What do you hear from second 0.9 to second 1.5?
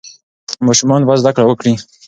باید زده کړه